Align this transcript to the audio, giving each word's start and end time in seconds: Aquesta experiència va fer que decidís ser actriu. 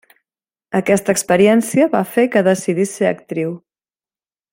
Aquesta 0.79 1.13
experiència 1.17 1.87
va 1.91 2.01
fer 2.15 2.25
que 2.37 2.43
decidís 2.51 2.95
ser 3.01 3.07
actriu. 3.11 3.53